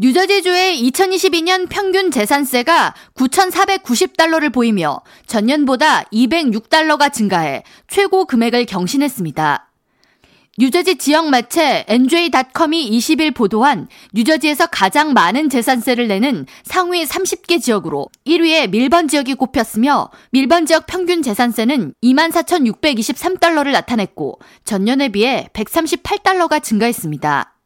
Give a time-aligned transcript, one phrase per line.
[0.00, 9.72] 뉴저지주의 2022년 평균 재산세가 9,490달러를 보이며 전년보다 206달러가 증가해 최고 금액을 경신했습니다.
[10.56, 18.70] 뉴저지 지역 매체 NJ.com이 20일 보도한 뉴저지에서 가장 많은 재산세를 내는 상위 30개 지역으로 1위에
[18.70, 27.57] 밀번 지역이 꼽혔으며 밀번 지역 평균 재산세는 24,623달러를 나타냈고 전년에 비해 138달러가 증가했습니다.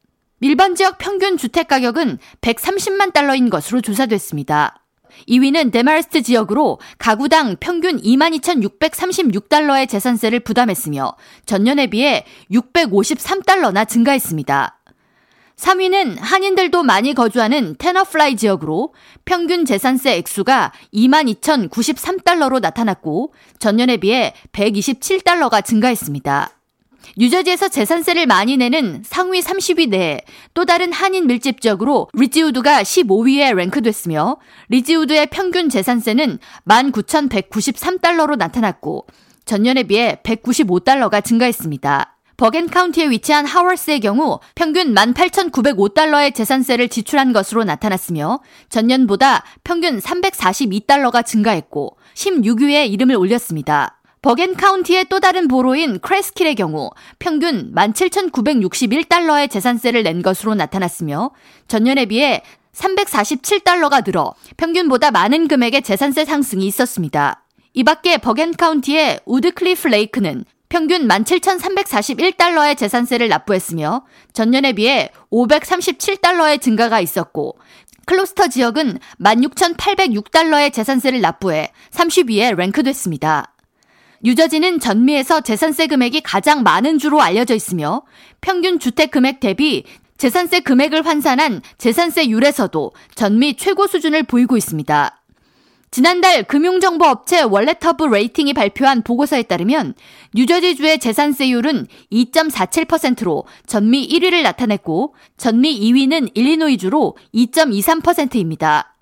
[0.43, 4.83] 밀번 지역 평균 주택 가격은 130만 달러인 것으로 조사됐습니다.
[5.29, 11.15] 2위는 데마르스트 지역으로 가구당 평균 22,636달러의 재산세를 부담했으며
[11.47, 14.81] 전년에 비해 653달러나 증가했습니다.
[15.55, 26.62] 3위는 한인들도 많이 거주하는 테너플라이 지역으로 평균 재산세 액수가 22,093달러로 나타났고 전년에 비해 127달러가 증가했습니다.
[27.17, 30.21] 뉴저지에서 재산세를 많이 내는 상위 30위 내에
[30.55, 34.37] 또 다른 한인 밀집 지역으로 리지우드가 15위에 랭크됐으며
[34.69, 39.07] 리지우드의 평균 재산세는 19,193달러로 나타났고
[39.45, 42.17] 전년에 비해 195달러가 증가했습니다.
[42.37, 51.97] 버겐 카운티에 위치한 하워스의 경우 평균 18,905달러의 재산세를 지출한 것으로 나타났으며 전년보다 평균 342달러가 증가했고
[52.15, 54.02] 16위에 이름을 올렸습니다.
[54.23, 61.33] 버겐 카운티의 또 다른 borough인 크레스킬의 경우 평균 17,961달러의 재산세를 낸 것으로 나타났으며
[61.67, 62.43] 전년에 비해
[62.73, 67.45] 347달러가 늘어 평균보다 많은 금액의 재산세 상승이 있었습니다.
[67.75, 77.59] 이 밖에 버겐 카운티의 우드클리프 레이크는 평균 17,341달러의 재산세를 납부했으며 전년에 비해 537달러의 증가가 있었고
[78.07, 83.52] 클로스터 지역은 16,806달러의 재산세를 납부해 30위에 랭크됐습니다.
[84.25, 88.03] 뉴저지는 전미에서 재산세 금액이 가장 많은 주로 알려져 있으며
[88.41, 89.85] 평균 주택 금액 대비
[90.17, 95.19] 재산세 금액을 환산한 재산세율에서도 전미 최고 수준을 보이고 있습니다.
[95.91, 99.95] 지난달 금융정보업체 월렛허브 레이팅이 발표한 보고서에 따르면
[100.35, 108.95] 뉴저지주의 재산세율은 2.47%로 전미 1위를 나타냈고 전미 2위는 일리노이주로 2.23%입니다.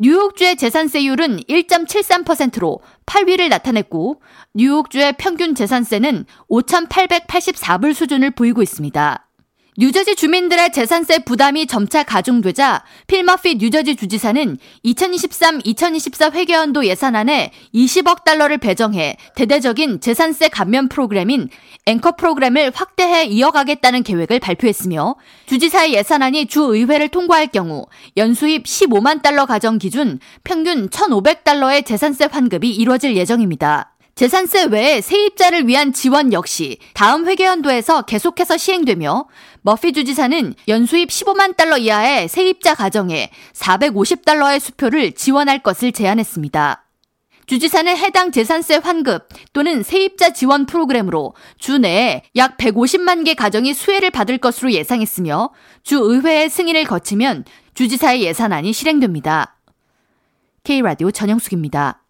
[0.00, 4.22] 뉴욕주의 재산세율은 1.73%로 8위를 나타냈고
[4.54, 9.27] 뉴욕주의 평균 재산세는 5,884불 수준을 보이고 있습니다.
[9.80, 19.16] 뉴저지 주민들의 재산세 부담이 점차 가중되자 필머피 뉴저지 주지사는 2023-2024 회계연도 예산안에 20억 달러를 배정해
[19.36, 21.48] 대대적인 재산세 감면 프로그램인
[21.86, 25.14] 앵커 프로그램을 확대해 이어가겠다는 계획을 발표했으며
[25.46, 33.16] 주지사의 예산안이 주의회를 통과할 경우 연수입 15만 달러 가정 기준 평균 1,500달러의 재산세 환급이 이뤄질
[33.16, 33.94] 예정입니다.
[34.18, 39.28] 재산세 외에 세입자를 위한 지원 역시 다음 회계연도에서 계속해서 시행되며
[39.62, 46.84] 머피 주지사는 연수입 15만 달러 이하의 세입자 가정에 450달러의 수표를 지원할 것을 제안했습니다.
[47.46, 54.10] 주지사는 해당 재산세 환급 또는 세입자 지원 프로그램으로 주 내에 약 150만 개 가정이 수혜를
[54.10, 55.50] 받을 것으로 예상했으며
[55.84, 59.60] 주 의회의 승인을 거치면 주지사의 예산안이 실행됩니다.
[60.64, 62.02] K라디오 전영숙입니다.